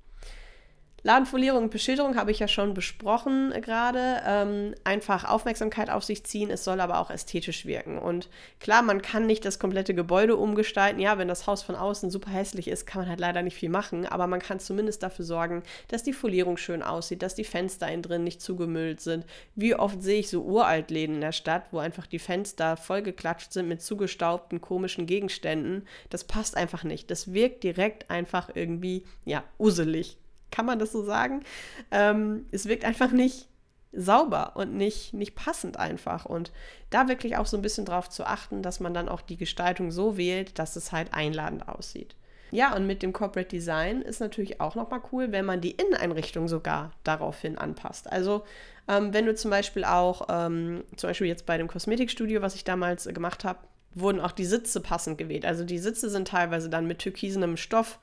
Ladenfolierung 1.03 1.65
und 1.65 1.71
Beschilderung 1.71 2.17
habe 2.17 2.31
ich 2.31 2.41
ja 2.41 2.49
schon 2.49 2.75
besprochen 2.75 3.53
gerade. 3.63 4.21
Ähm, 4.27 4.75
einfach 4.85 5.25
Aufmerksamkeit 5.25 5.89
auf 5.89 6.05
sich 6.05 6.25
ziehen, 6.25 6.51
es 6.51 6.65
soll 6.65 6.81
aber 6.81 6.99
auch 6.99 7.11
ästhetisch 7.11 7.65
wirken. 7.65 7.99
Und 7.99 8.29
klar, 8.59 8.83
man 8.83 9.01
kann 9.01 9.27
nicht 9.27 9.45
das 9.45 9.59
komplette 9.59 9.95
Gebäude 9.95 10.37
umgestalten. 10.37 11.01
Ja, 11.01 11.17
wenn 11.17 11.29
das 11.29 11.47
Haus 11.47 11.63
von 11.63 11.75
außen 11.75 12.11
super 12.11 12.31
hässlich 12.31 12.69
ist, 12.69 12.87
kann 12.87 13.03
man 13.03 13.09
halt 13.09 13.21
leider 13.21 13.43
nicht 13.43 13.57
viel 13.57 13.71
machen. 13.71 14.05
Aber 14.05 14.27
man 14.27 14.41
kann 14.41 14.61
zumindest 14.61 15.03
dafür 15.03 15.25
sorgen, 15.25 15.63
dass 15.89 16.03
die 16.03 16.13
Folierung 16.13 16.59
schön 16.59 16.83
aussieht, 16.83 17.23
dass 17.23 17.35
die 17.35 17.45
Fenster 17.45 17.89
innen 17.89 18.03
drin 18.03 18.25
nicht 18.25 18.43
zugemüllt 18.43 19.01
sind. 19.01 19.25
Wie 19.55 19.75
oft 19.75 20.03
sehe 20.03 20.21
ich 20.21 20.29
so 20.29 20.43
Uraltläden 20.43 21.15
in 21.15 21.21
der 21.23 21.33
Stadt, 21.33 21.65
wo 21.71 21.79
einfach 21.79 22.07
die 22.07 22.19
Fenster 22.19 22.77
vollgeklatscht 22.77 23.53
sind 23.53 23.69
mit 23.69 23.81
zugestaubten, 23.81 24.61
komischen 24.61 25.07
Gegenständen. 25.07 25.87
Das 26.11 26.25
passt 26.25 26.57
einfach 26.57 26.85
nicht. 26.85 27.11
Das 27.11 27.33
wirkt 27.33 27.65
direkt 27.65 28.11
einfach 28.11 28.51
irgendwie, 28.55 29.05
ja, 29.25 29.45
uselig 29.59 30.19
kann 30.51 30.67
man 30.67 30.79
das 30.79 30.93
so 30.93 31.03
sagen? 31.03 31.43
Ähm, 31.91 32.47
es 32.51 32.67
wirkt 32.67 32.85
einfach 32.85 33.13
nicht 33.13 33.49
sauber 33.93 34.53
und 34.55 34.75
nicht, 34.75 35.15
nicht 35.15 35.35
passend 35.35 35.77
einfach. 35.77 36.25
Und 36.25 36.53
da 36.91 37.09
wirklich 37.09 37.37
auch 37.37 37.47
so 37.47 37.57
ein 37.57 37.63
bisschen 37.63 37.85
drauf 37.85 38.09
zu 38.09 38.25
achten, 38.25 38.63
dass 38.63 38.81
man 38.81 38.95
dann 38.95 39.09
auch 39.09 39.21
die 39.21 39.37
Gestaltung 39.37 39.91
so 39.91 40.17
wählt, 40.17 40.59
dass 40.59 40.77
es 40.77 40.93
halt 40.93 41.13
einladend 41.13 41.69
aussieht. 41.69 42.15
Ja, 42.53 42.75
und 42.75 42.87
mit 42.87 43.03
dem 43.03 43.13
Corporate 43.13 43.49
Design 43.49 44.03
ist 44.03 44.21
natürlich 44.21 44.61
auch 44.61 44.75
nochmal 44.75 45.01
cool, 45.13 45.31
wenn 45.31 45.45
man 45.45 45.61
die 45.61 45.71
Inneneinrichtung 45.71 46.49
sogar 46.49 46.93
daraufhin 47.05 47.59
anpasst. 47.59 48.11
Also 48.11 48.43
ähm, 48.89 49.15
wenn 49.15 49.27
du 49.27 49.35
zum 49.35 49.51
Beispiel 49.51 49.85
auch, 49.85 50.27
ähm, 50.29 50.83
zum 50.97 51.11
Beispiel 51.11 51.29
jetzt 51.29 51.47
bei 51.47 51.59
dem 51.59 51.69
Kosmetikstudio, 51.69 52.43
was 52.43 52.57
ich 52.57 52.65
damals 52.65 53.07
äh, 53.07 53.13
gemacht 53.13 53.45
habe, 53.45 53.61
wurden 53.95 54.21
auch 54.21 54.33
die 54.33 54.45
Sitze 54.45 54.81
passend 54.81 55.19
gewählt. 55.19 55.45
Also 55.45 55.65
die 55.65 55.79
Sitze 55.79 56.11
sind 56.11 56.29
teilweise 56.29 56.69
dann 56.69 56.87
mit 56.87 56.99
türkisenem 56.99 57.57
Stoff 57.57 57.99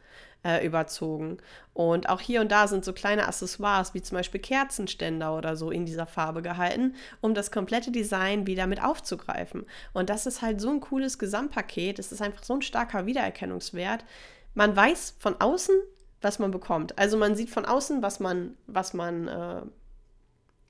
äh, 0.47 0.65
überzogen. 0.65 1.37
Und 1.73 2.07
auch 2.07 2.21
hier 2.21 2.39
und 2.39 2.51
da 2.51 2.67
sind 2.67 2.85
so 2.85 2.93
kleine 2.93 3.27
Accessoires 3.27 3.93
wie 3.93 4.01
zum 4.01 4.17
Beispiel 4.17 4.39
Kerzenständer 4.39 5.35
oder 5.35 5.57
so 5.57 5.71
in 5.71 5.85
dieser 5.85 6.07
Farbe 6.07 6.41
gehalten, 6.41 6.95
um 7.19 7.33
das 7.33 7.51
komplette 7.51 7.91
Design 7.91 8.47
wieder 8.47 8.65
mit 8.65 8.81
aufzugreifen. 8.81 9.65
Und 9.93 10.09
das 10.09 10.25
ist 10.25 10.41
halt 10.41 10.61
so 10.61 10.69
ein 10.69 10.79
cooles 10.79 11.19
Gesamtpaket. 11.19 11.99
Es 11.99 12.13
ist 12.13 12.21
einfach 12.21 12.43
so 12.43 12.53
ein 12.53 12.61
starker 12.61 13.05
Wiedererkennungswert. 13.05 14.05
Man 14.53 14.73
weiß 14.75 15.15
von 15.19 15.35
außen, 15.39 15.75
was 16.21 16.39
man 16.39 16.51
bekommt. 16.51 16.97
Also 16.97 17.17
man 17.17 17.35
sieht 17.35 17.49
von 17.49 17.65
außen, 17.65 18.01
was 18.01 18.21
man, 18.21 18.55
was 18.67 18.93
man 18.93 19.27
äh, 19.27 19.61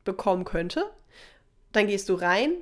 bekommen 0.03 0.43
könnte. 0.43 0.85
Dann 1.71 1.85
gehst 1.85 2.09
du 2.09 2.15
rein 2.15 2.53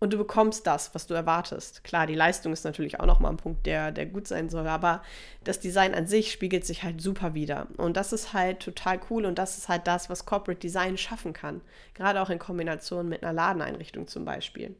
und 0.00 0.14
du 0.14 0.18
bekommst 0.18 0.66
das, 0.66 0.94
was 0.94 1.06
du 1.06 1.14
erwartest. 1.14 1.84
Klar, 1.84 2.06
die 2.06 2.14
Leistung 2.14 2.52
ist 2.52 2.64
natürlich 2.64 2.98
auch 2.98 3.06
nochmal 3.06 3.30
ein 3.30 3.36
Punkt, 3.36 3.66
der, 3.66 3.92
der 3.92 4.06
gut 4.06 4.26
sein 4.26 4.48
soll, 4.48 4.66
aber 4.66 5.02
das 5.44 5.60
Design 5.60 5.94
an 5.94 6.06
sich 6.06 6.32
spiegelt 6.32 6.64
sich 6.64 6.82
halt 6.82 7.02
super 7.02 7.34
wieder. 7.34 7.68
Und 7.76 7.98
das 7.98 8.12
ist 8.14 8.32
halt 8.32 8.60
total 8.60 8.98
cool 9.10 9.26
und 9.26 9.38
das 9.38 9.58
ist 9.58 9.68
halt 9.68 9.86
das, 9.86 10.08
was 10.08 10.24
Corporate 10.24 10.58
Design 10.58 10.96
schaffen 10.96 11.34
kann. 11.34 11.60
Gerade 11.94 12.22
auch 12.22 12.30
in 12.30 12.38
Kombination 12.38 13.08
mit 13.08 13.22
einer 13.22 13.34
Ladeneinrichtung 13.34 14.08
zum 14.08 14.24
Beispiel. 14.24 14.74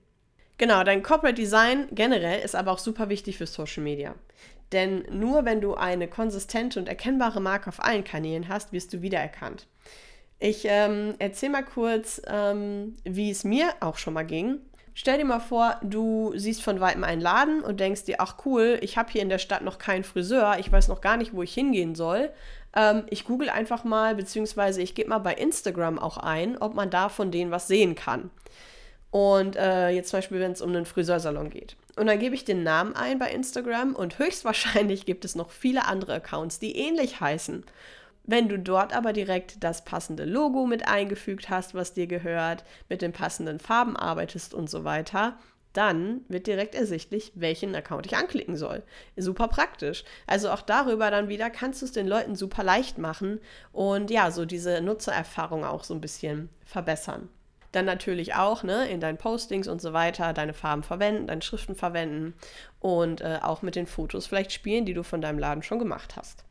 Genau, 0.57 0.85
dein 0.85 1.03
Corporate 1.03 1.41
Design 1.41 1.89
generell 1.93 2.41
ist 2.41 2.57
aber 2.57 2.73
auch 2.73 2.79
super 2.79 3.11
wichtig 3.11 3.37
für 3.37 3.47
Social 3.47 3.83
Media. 3.83 4.15
Denn 4.73 5.05
nur 5.11 5.45
wenn 5.45 5.61
du 5.61 5.75
eine 5.75 6.09
konsistente 6.09 6.79
und 6.79 6.89
erkennbare 6.89 7.41
Marke 7.41 7.69
auf 7.69 7.83
allen 7.83 8.05
Kanälen 8.05 8.49
hast, 8.49 8.73
wirst 8.73 8.93
du 8.95 9.03
wiedererkannt. 9.03 9.67
Ich 10.39 10.65
ähm, 10.65 11.15
erzähle 11.19 11.53
mal 11.53 11.65
kurz, 11.65 12.23
ähm, 12.27 12.97
wie 13.05 13.31
es 13.31 13.45
mir 13.45 13.75
auch 13.81 13.99
schon 13.99 14.15
mal 14.15 14.25
ging. 14.25 14.59
Stell 14.95 15.19
dir 15.19 15.25
mal 15.25 15.41
vor, 15.41 15.77
du 15.83 16.33
siehst 16.37 16.63
von 16.63 16.81
weitem 16.81 17.05
einen 17.05 17.21
Laden 17.21 17.63
und 17.63 17.81
denkst 17.81 18.05
dir, 18.05 18.17
ach 18.19 18.37
cool, 18.45 18.79
ich 18.83 18.99
habe 18.99 19.11
hier 19.11 19.23
in 19.23 19.29
der 19.29 19.39
Stadt 19.39 19.63
noch 19.63 19.79
keinen 19.79 20.05
Friseur, 20.05 20.57
ich 20.59 20.71
weiß 20.71 20.89
noch 20.89 21.01
gar 21.01 21.17
nicht, 21.17 21.33
wo 21.35 21.43
ich 21.43 21.55
hingehen 21.55 21.95
soll. 21.95 22.31
Ähm, 22.75 23.05
ich 23.09 23.25
google 23.25 23.51
einfach 23.51 23.85
mal, 23.85 24.15
beziehungsweise 24.15 24.83
ich 24.83 24.95
gebe 24.95 25.09
mal 25.09 25.19
bei 25.19 25.35
Instagram 25.35 25.99
auch 25.99 26.19
ein, 26.19 26.59
ob 26.59 26.75
man 26.75 26.91
da 26.91 27.09
von 27.09 27.31
denen 27.31 27.51
was 27.51 27.69
sehen 27.69 27.95
kann. 27.95 28.31
Und 29.11 29.57
äh, 29.57 29.91
jetzt 29.91 30.11
zum 30.11 30.19
Beispiel, 30.19 30.41
wenn 30.41 30.53
es 30.53 30.63
um 30.63 30.71
einen 30.71 30.87
Friseursalon 30.87 31.51
geht. 31.51 31.77
Und 31.97 32.07
dann 32.07 32.19
gebe 32.19 32.35
ich 32.35 32.45
den 32.45 32.63
Namen 32.63 32.95
ein 32.95 33.19
bei 33.19 33.31
Instagram 33.31 33.95
und 33.95 34.19
höchstwahrscheinlich 34.19 35.07
gibt 35.07 35.25
es 35.25 35.35
noch 35.35 35.51
viele 35.51 35.87
andere 35.87 36.15
Accounts, 36.15 36.59
die 36.59 36.77
ähnlich 36.77 37.21
heißen. 37.21 37.65
Wenn 38.25 38.49
du 38.49 38.59
dort 38.59 38.95
aber 38.95 39.13
direkt 39.13 39.65
das 39.65 39.85
passende 39.85 40.25
Logo 40.25 40.67
mit 40.67 40.87
eingefügt 40.87 41.49
hast, 41.49 41.75
was 41.75 41.95
dir 41.95 42.07
gehört, 42.07 42.65
mit 42.89 43.03
den 43.03 43.13
passenden 43.13 43.59
Farben 43.59 43.97
arbeitest 43.97 44.55
und 44.55 44.71
so 44.71 44.85
weiter, 44.85 45.37
dann 45.73 46.23
wird 46.29 46.47
direkt 46.47 46.75
ersichtlich, 46.75 47.33
welchen 47.35 47.75
Account 47.75 48.07
ich 48.07 48.17
anklicken 48.17 48.57
soll. 48.57 48.83
Super 49.17 49.49
praktisch. 49.49 50.05
Also 50.27 50.51
auch 50.51 50.63
darüber 50.63 51.11
dann 51.11 51.29
wieder 51.29 51.49
kannst 51.49 51.81
du 51.81 51.87
es 51.87 51.93
den 51.93 52.09
Leuten 52.09 52.35
super 52.35 52.65
leicht 52.65 52.99
machen 52.99 53.41
und 53.73 54.11
ja, 54.11 54.31
so 54.31 54.45
diese 54.45 54.81
Nutzererfahrung 54.81 55.65
auch 55.65 55.85
so 55.85 55.95
ein 55.95 56.01
bisschen 56.01 56.49
verbessern. 56.65 57.29
Dann 57.73 57.85
natürlich 57.85 58.35
auch 58.35 58.65
ne, 58.65 58.89
in 58.89 59.01
deinen 59.01 59.19
Postings 59.19 59.69
und 59.69 59.81
so 59.81 59.93
weiter 59.93 60.33
deine 60.33 60.55
Farben 60.55 60.83
verwenden, 60.83 61.29
deine 61.29 61.43
Schriften 61.43 61.77
verwenden 61.77 62.35
und 62.81 63.21
äh, 63.21 63.39
auch 63.41 63.63
mit 63.63 63.77
den 63.77 63.87
Fotos 63.87 64.27
vielleicht 64.27 64.53
spielen, 64.53 64.87
die 64.87 64.95
du 64.95 65.05
von 65.05 65.21
deinem 65.21 65.39
Laden 65.39 65.63
schon 65.63 65.79
gemacht 65.79 66.17
hast. 66.17 66.45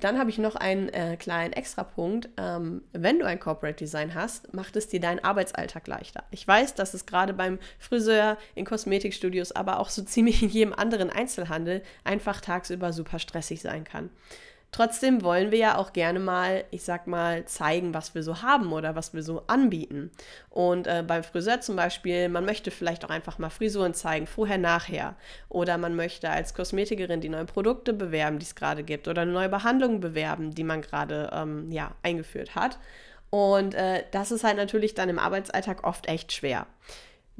Dann 0.00 0.18
habe 0.18 0.30
ich 0.30 0.38
noch 0.38 0.56
einen 0.56 0.88
äh, 0.88 1.16
kleinen 1.18 1.52
Extrapunkt. 1.52 2.30
Ähm, 2.38 2.82
wenn 2.92 3.18
du 3.18 3.26
ein 3.26 3.38
Corporate 3.38 3.76
Design 3.76 4.14
hast, 4.14 4.54
macht 4.54 4.74
es 4.76 4.88
dir 4.88 5.00
deinen 5.00 5.22
Arbeitsalltag 5.22 5.86
leichter. 5.86 6.24
Ich 6.30 6.48
weiß, 6.48 6.74
dass 6.74 6.94
es 6.94 7.04
gerade 7.04 7.34
beim 7.34 7.58
Friseur, 7.78 8.38
in 8.54 8.64
Kosmetikstudios, 8.64 9.52
aber 9.52 9.78
auch 9.78 9.90
so 9.90 10.02
ziemlich 10.04 10.42
in 10.42 10.48
jedem 10.48 10.72
anderen 10.72 11.10
Einzelhandel 11.10 11.82
einfach 12.04 12.40
tagsüber 12.40 12.92
super 12.92 13.18
stressig 13.18 13.60
sein 13.60 13.84
kann. 13.84 14.10
Trotzdem 14.72 15.22
wollen 15.22 15.50
wir 15.50 15.58
ja 15.58 15.76
auch 15.76 15.92
gerne 15.92 16.18
mal, 16.18 16.64
ich 16.70 16.82
sag 16.82 17.06
mal, 17.06 17.44
zeigen, 17.44 17.92
was 17.92 18.14
wir 18.14 18.22
so 18.22 18.40
haben 18.40 18.72
oder 18.72 18.96
was 18.96 19.12
wir 19.12 19.22
so 19.22 19.42
anbieten. 19.46 20.10
Und 20.48 20.86
äh, 20.86 21.04
beim 21.06 21.22
Friseur 21.22 21.60
zum 21.60 21.76
Beispiel, 21.76 22.30
man 22.30 22.46
möchte 22.46 22.70
vielleicht 22.70 23.04
auch 23.04 23.10
einfach 23.10 23.38
mal 23.38 23.50
Frisuren 23.50 23.92
zeigen, 23.92 24.26
vorher, 24.26 24.56
nachher. 24.56 25.14
Oder 25.50 25.76
man 25.76 25.94
möchte 25.94 26.30
als 26.30 26.54
Kosmetikerin 26.54 27.20
die 27.20 27.28
neuen 27.28 27.46
Produkte 27.46 27.92
bewerben, 27.92 28.38
die 28.38 28.46
es 28.46 28.54
gerade 28.54 28.82
gibt. 28.82 29.08
Oder 29.08 29.26
neue 29.26 29.50
Behandlung 29.50 30.00
bewerben, 30.00 30.54
die 30.54 30.64
man 30.64 30.80
gerade 30.80 31.28
ähm, 31.34 31.70
ja, 31.70 31.90
eingeführt 32.02 32.54
hat. 32.54 32.78
Und 33.28 33.74
äh, 33.74 34.04
das 34.10 34.30
ist 34.32 34.42
halt 34.42 34.56
natürlich 34.56 34.94
dann 34.94 35.10
im 35.10 35.18
Arbeitsalltag 35.18 35.86
oft 35.86 36.08
echt 36.08 36.32
schwer. 36.32 36.66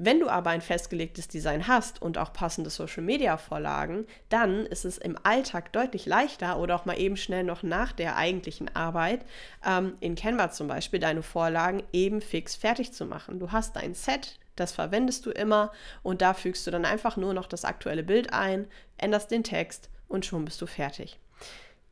Wenn 0.04 0.18
du 0.18 0.28
aber 0.28 0.50
ein 0.50 0.62
festgelegtes 0.62 1.28
Design 1.28 1.68
hast 1.68 2.02
und 2.02 2.18
auch 2.18 2.32
passende 2.32 2.70
Social-Media-Vorlagen, 2.70 4.08
dann 4.30 4.66
ist 4.66 4.84
es 4.84 4.98
im 4.98 5.16
Alltag 5.22 5.72
deutlich 5.72 6.06
leichter 6.06 6.58
oder 6.58 6.74
auch 6.74 6.86
mal 6.86 6.98
eben 6.98 7.16
schnell 7.16 7.44
noch 7.44 7.62
nach 7.62 7.92
der 7.92 8.16
eigentlichen 8.16 8.74
Arbeit 8.74 9.24
ähm, 9.64 9.94
in 10.00 10.16
Canva 10.16 10.50
zum 10.50 10.66
Beispiel 10.66 10.98
deine 10.98 11.22
Vorlagen 11.22 11.84
eben 11.92 12.20
fix 12.20 12.56
fertig 12.56 12.92
zu 12.92 13.06
machen. 13.06 13.38
Du 13.38 13.52
hast 13.52 13.76
ein 13.76 13.94
Set, 13.94 14.40
das 14.56 14.72
verwendest 14.72 15.24
du 15.24 15.30
immer 15.30 15.70
und 16.02 16.20
da 16.20 16.34
fügst 16.34 16.66
du 16.66 16.72
dann 16.72 16.84
einfach 16.84 17.16
nur 17.16 17.32
noch 17.32 17.46
das 17.46 17.64
aktuelle 17.64 18.02
Bild 18.02 18.32
ein, 18.32 18.66
änderst 18.98 19.30
den 19.30 19.44
Text 19.44 19.88
und 20.08 20.26
schon 20.26 20.44
bist 20.44 20.60
du 20.60 20.66
fertig. 20.66 21.20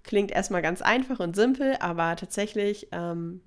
Klingt 0.03 0.33
erstmal 0.33 0.63
ganz 0.63 0.83
einfach 0.83 1.21
und 1.21 1.37
simpel, 1.37 1.77
aber 1.79 2.17
tatsächlich 2.17 2.89
ähm, 2.91 3.41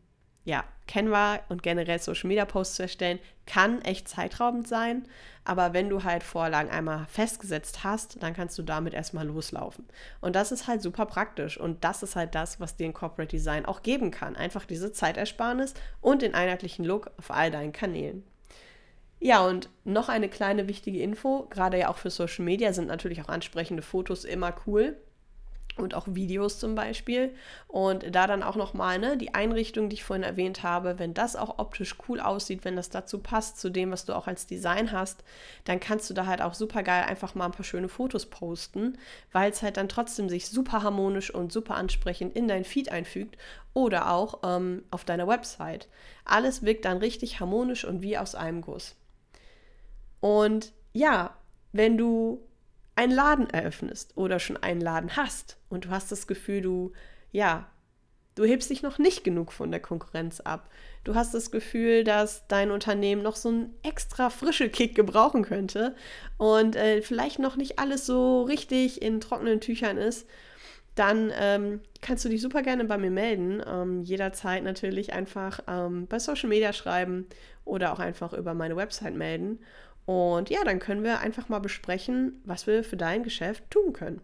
ja, 0.46 0.64
Canva 0.88 1.40
und 1.50 1.64
generell 1.64 2.00
Social 2.00 2.28
Media 2.28 2.46
Posts 2.46 2.76
zu 2.76 2.82
erstellen, 2.84 3.20
kann 3.46 3.82
echt 3.82 4.08
zeitraubend 4.08 4.68
sein. 4.68 5.08
Aber 5.46 5.74
wenn 5.74 5.90
du 5.90 6.04
halt 6.04 6.24
Vorlagen 6.24 6.70
einmal 6.70 7.06
festgesetzt 7.08 7.84
hast, 7.84 8.22
dann 8.22 8.34
kannst 8.34 8.58
du 8.58 8.64
damit 8.64 8.94
erstmal 8.94 9.26
loslaufen. 9.26 9.86
Und 10.22 10.36
das 10.36 10.52
ist 10.52 10.68
halt 10.68 10.82
super 10.82 11.06
praktisch. 11.06 11.58
Und 11.58 11.84
das 11.84 12.04
ist 12.04 12.16
halt 12.16 12.36
das, 12.36 12.60
was 12.60 12.76
dir 12.76 12.86
ein 12.86 12.94
Corporate 12.94 13.30
Design 13.30 13.66
auch 13.66 13.82
geben 13.82 14.12
kann. 14.12 14.36
Einfach 14.36 14.66
diese 14.66 14.92
Zeitersparnis 14.92 15.74
und 16.02 16.22
den 16.22 16.36
einheitlichen 16.36 16.86
Look 16.86 17.12
auf 17.18 17.32
all 17.32 17.52
deinen 17.52 17.74
Kanälen. 17.74 18.24
Ja, 19.20 19.46
und 19.46 19.70
noch 19.86 20.10
eine 20.10 20.28
kleine 20.28 20.68
wichtige 20.68 21.02
Info, 21.02 21.48
gerade 21.50 21.80
ja 21.80 21.90
auch 21.90 21.98
für 21.98 22.10
Social 22.10 22.44
Media 22.44 22.74
sind 22.74 22.88
natürlich 22.88 23.22
auch 23.22 23.30
ansprechende 23.30 23.82
Fotos 23.82 24.26
immer 24.26 24.54
cool 24.68 24.98
und 25.78 25.96
auch 25.96 26.06
Videos 26.08 26.60
zum 26.60 26.76
Beispiel. 26.76 27.34
Und 27.68 28.16
da 28.16 28.28
dann 28.28 28.44
auch 28.44 28.56
nochmal 28.56 29.00
ne, 29.00 29.18
die 29.18 29.34
Einrichtung, 29.34 29.90
die 29.90 29.96
ich 29.96 30.04
vorhin 30.04 30.24
erwähnt 30.24 30.64
habe, 30.64 31.00
wenn 31.00 31.14
das 31.14 31.36
auch 31.36 31.60
optisch 31.60 31.96
cool 32.08 32.20
aussieht, 32.20 32.66
wenn 32.66 32.76
das 32.76 32.90
dazu 32.90 33.20
passt, 33.20 33.60
zu 33.60 33.70
dem, 33.70 33.92
was 33.92 34.06
du 34.06 34.14
auch 34.14 34.28
als 34.28 34.46
Design 34.48 34.92
hast, 34.92 35.24
dann 35.66 35.80
kannst 35.80 36.10
du 36.10 36.14
da 36.14 36.26
halt 36.26 36.42
auch 36.42 36.54
super 36.54 36.84
geil 36.84 37.04
einfach 37.04 37.36
mal 37.36 37.46
ein 37.46 37.52
paar 37.52 37.66
schöne 37.66 37.90
Fotos 37.90 38.28
posten, 38.28 38.98
weil 39.32 39.52
es 39.52 39.62
halt 39.62 39.78
dann 39.78 39.90
trotzdem 39.90 40.30
sich 40.30 40.48
super 40.48 40.84
harmonisch 40.84 41.34
und 41.34 41.52
super 41.52 41.76
ansprechend 41.76 42.36
in 42.36 42.48
dein 42.48 42.64
Feed 42.64 42.92
einfügt 42.92 43.38
oder 43.74 44.12
auch 44.12 44.40
ähm, 44.44 44.84
auf 44.92 45.04
deiner 45.04 45.28
Website. 45.28 45.88
Alles 46.26 46.64
wirkt 46.64 46.86
dann 46.86 46.98
richtig 46.98 47.40
harmonisch 47.40 47.86
und 47.86 48.02
wie 48.02 48.18
aus 48.18 48.36
einem 48.36 48.62
Guss. 48.62 48.96
Und 50.20 50.72
ja, 50.94 51.36
wenn 51.72 51.98
du 51.98 52.42
einen 52.96 53.14
Laden 53.14 53.50
eröffnest 53.50 54.16
oder 54.16 54.40
schon 54.40 54.58
einen 54.58 54.82
Laden 54.82 55.16
hast 55.16 55.58
und 55.70 55.86
du 55.86 55.90
hast 55.90 56.12
das 56.12 56.28
Gefühl, 56.28 56.62
du, 56.62 56.92
ja, 57.32 57.68
du 58.36 58.46
hebst 58.46 58.70
dich 58.70 58.84
noch 58.84 58.98
nicht 58.98 59.24
genug 59.24 59.52
von 59.52 59.72
der 59.72 59.80
Konkurrenz 59.80 60.40
ab. 60.40 60.70
Du 61.04 61.16
hast 61.16 61.34
das 61.34 61.52
Gefühl, 61.52 62.04
dass 62.04 62.48
dein 62.48 62.72
Unternehmen 62.72 63.24
noch 63.24 63.36
so 63.36 63.50
einen 63.50 63.74
extra 63.84 64.30
frische 64.30 64.70
Kick 64.70 64.96
gebrauchen 64.96 65.44
könnte 65.44 65.96
und 66.38 66.76
äh, 66.76 67.02
vielleicht 67.02 67.40
noch 67.40 67.56
nicht 67.56 67.80
alles 67.80 68.06
so 68.06 68.44
richtig 68.44 69.02
in 69.02 69.22
trockenen 69.22 69.60
Tüchern 69.60 69.98
ist. 69.98 70.28
Dann 70.96 71.32
ähm, 71.36 71.82
kannst 72.02 72.24
du 72.24 72.30
dich 72.30 72.42
super 72.42 72.62
gerne 72.62 72.86
bei 72.86 73.00
mir 73.00 73.10
melden. 73.10 73.64
Ähm, 73.66 74.04
jederzeit 74.04 74.64
natürlich 74.64 75.12
einfach 75.12 75.60
ähm, 75.68 76.06
bei 76.06 76.20
Social 76.20 76.50
Media 76.50 76.72
schreiben 76.72 77.26
oder 77.66 77.94
auch 77.94 78.00
einfach 78.00 78.34
über 78.34 78.54
meine 78.54 78.76
Website 78.76 79.16
melden. 79.16 79.60
Und 80.06 80.50
ja, 80.50 80.64
dann 80.64 80.80
können 80.80 81.04
wir 81.04 81.20
einfach 81.20 81.50
mal 81.50 81.60
besprechen, 81.60 82.42
was 82.44 82.68
wir 82.68 82.84
für 82.84 82.98
dein 82.98 83.24
Geschäft 83.24 83.70
tun 83.70 83.94
können. 83.94 84.22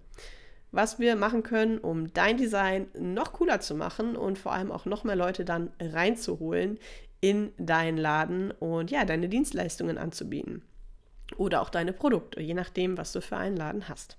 Was 0.72 1.00
wir 1.00 1.16
machen 1.16 1.42
können, 1.42 1.80
um 1.80 2.14
dein 2.14 2.38
Design 2.38 2.88
noch 2.98 3.34
cooler 3.34 3.60
zu 3.60 3.76
machen 3.76 4.16
und 4.16 4.38
vor 4.38 4.54
allem 4.54 4.72
auch 4.72 4.86
noch 4.86 5.04
mehr 5.04 5.16
Leute 5.16 5.46
dann 5.46 5.72
reinzuholen 5.80 6.78
in 7.22 7.52
deinen 7.58 7.98
Laden 7.98 8.52
und 8.52 8.92
ja, 8.92 9.06
deine 9.06 9.30
Dienstleistungen 9.30 9.98
anzubieten. 9.98 10.62
Oder 11.38 11.62
auch 11.62 11.70
deine 11.70 11.94
Produkte, 11.94 12.42
je 12.42 12.54
nachdem, 12.54 12.98
was 12.98 13.12
du 13.12 13.22
für 13.22 13.38
einen 13.38 13.58
Laden 13.58 13.88
hast. 13.88 14.18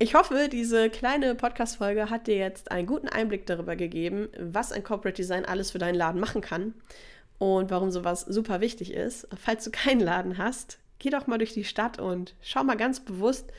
Ich 0.00 0.14
hoffe, 0.14 0.48
diese 0.50 0.90
kleine 0.90 1.34
Podcast-Folge 1.34 2.08
hat 2.08 2.28
dir 2.28 2.36
jetzt 2.36 2.70
einen 2.70 2.86
guten 2.86 3.08
Einblick 3.08 3.46
darüber 3.46 3.74
gegeben, 3.74 4.28
was 4.38 4.70
ein 4.70 4.84
Corporate 4.84 5.16
Design 5.16 5.44
alles 5.44 5.72
für 5.72 5.78
deinen 5.78 5.96
Laden 5.96 6.20
machen 6.20 6.40
kann 6.40 6.74
und 7.38 7.70
warum 7.70 7.90
sowas 7.90 8.22
super 8.22 8.60
wichtig 8.60 8.92
ist. 8.92 9.28
Falls 9.36 9.64
du 9.64 9.70
keinen 9.70 10.00
Laden 10.00 10.38
hast, 10.38 10.78
geh 10.98 11.10
doch 11.10 11.26
mal 11.26 11.38
durch 11.38 11.54
die 11.54 11.64
Stadt 11.64 11.98
und 11.98 12.34
schau 12.42 12.64
mal 12.64 12.76
ganz 12.76 13.00
bewusst, 13.00 13.52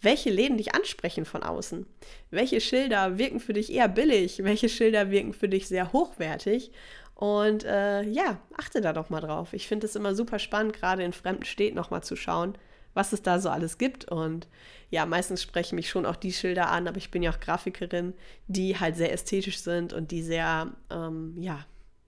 welche 0.00 0.30
Läden 0.30 0.58
dich 0.58 0.74
ansprechen 0.74 1.24
von 1.24 1.42
außen. 1.42 1.86
Welche 2.30 2.60
Schilder 2.60 3.18
wirken 3.18 3.40
für 3.40 3.52
dich 3.52 3.72
eher 3.72 3.88
billig, 3.88 4.44
welche 4.44 4.68
Schilder 4.68 5.10
wirken 5.10 5.32
für 5.32 5.48
dich 5.48 5.68
sehr 5.68 5.92
hochwertig. 5.92 6.70
Und 7.14 7.64
äh, 7.64 8.02
ja, 8.02 8.38
achte 8.56 8.80
da 8.82 8.92
doch 8.92 9.08
mal 9.08 9.20
drauf. 9.20 9.52
Ich 9.54 9.66
finde 9.66 9.86
es 9.86 9.96
immer 9.96 10.14
super 10.14 10.38
spannend, 10.38 10.74
gerade 10.74 11.02
in 11.02 11.14
fremden 11.14 11.44
Städten 11.44 11.76
nochmal 11.76 12.02
zu 12.02 12.14
schauen, 12.14 12.58
was 12.92 13.12
es 13.14 13.22
da 13.22 13.40
so 13.40 13.48
alles 13.48 13.78
gibt. 13.78 14.04
Und 14.04 14.48
ja, 14.90 15.06
meistens 15.06 15.42
sprechen 15.42 15.76
mich 15.76 15.88
schon 15.88 16.04
auch 16.04 16.16
die 16.16 16.32
Schilder 16.32 16.70
an, 16.70 16.86
aber 16.86 16.98
ich 16.98 17.10
bin 17.10 17.22
ja 17.22 17.30
auch 17.30 17.40
Grafikerin, 17.40 18.12
die 18.48 18.78
halt 18.78 18.96
sehr 18.96 19.12
ästhetisch 19.12 19.60
sind 19.60 19.94
und 19.94 20.10
die 20.10 20.22
sehr, 20.22 20.70
ähm, 20.90 21.34
ja, 21.38 21.64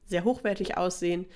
sehr 0.08 0.24
hochwertig 0.24 0.76
aussehen 0.76 1.26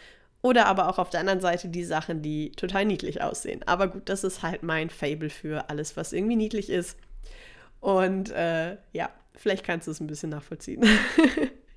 oder 0.42 0.66
aber 0.66 0.88
auch 0.88 0.98
auf 0.98 1.10
der 1.10 1.20
anderen 1.20 1.40
Seite 1.40 1.68
die 1.68 1.84
Sachen, 1.84 2.20
die 2.20 2.50
total 2.52 2.84
niedlich 2.84 3.22
aussehen. 3.22 3.62
Aber 3.66 3.88
gut, 3.88 4.08
das 4.08 4.24
ist 4.24 4.42
halt 4.42 4.64
mein 4.64 4.90
Fable 4.90 5.30
für 5.30 5.70
alles, 5.70 5.96
was 5.96 6.12
irgendwie 6.12 6.36
niedlich 6.36 6.68
ist. 6.68 6.98
Und 7.80 8.30
äh, 8.30 8.76
ja, 8.92 9.10
vielleicht 9.36 9.64
kannst 9.64 9.86
du 9.86 9.92
es 9.92 10.00
ein 10.00 10.08
bisschen 10.08 10.30
nachvollziehen. 10.30 10.84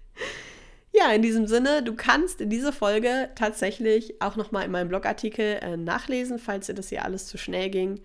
ja, 0.91 1.11
in 1.11 1.21
diesem 1.21 1.45
Sinne, 1.45 1.83
du 1.83 1.95
kannst 1.95 2.39
diese 2.39 2.73
Folge 2.73 3.29
tatsächlich 3.35 4.19
auch 4.21 4.35
nochmal 4.35 4.65
in 4.65 4.71
meinem 4.71 4.89
Blogartikel 4.89 5.59
äh, 5.61 5.77
nachlesen, 5.77 6.39
falls 6.39 6.65
dir 6.65 6.73
das 6.73 6.89
hier 6.89 7.05
alles 7.05 7.27
zu 7.27 7.37
schnell 7.37 7.69
ging. 7.69 8.01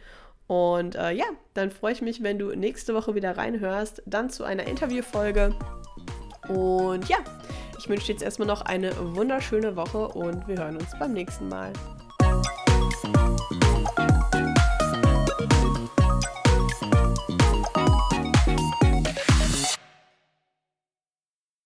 Und 0.47 0.95
äh, 0.97 1.13
ja, 1.13 1.27
dann 1.55 1.71
freue 1.71 1.93
ich 1.93 2.03
mich, 2.03 2.23
wenn 2.23 2.39
du 2.39 2.55
nächste 2.55 2.93
Woche 2.93 3.15
wieder 3.15 3.37
reinhörst, 3.37 4.03
dann 4.05 4.29
zu 4.29 4.45
einer 4.45 4.67
Interviewfolge. 4.67 5.55
Und 6.51 7.09
ja, 7.09 7.19
ich 7.79 7.89
wünsche 7.89 8.07
dir 8.07 8.13
jetzt 8.13 8.23
erstmal 8.23 8.49
noch 8.49 8.63
eine 8.63 8.93
wunderschöne 9.15 9.77
Woche 9.77 10.09
und 10.09 10.49
wir 10.49 10.59
hören 10.59 10.77
uns 10.77 10.91
beim 10.99 11.13
nächsten 11.13 11.49
Mal. 11.49 11.73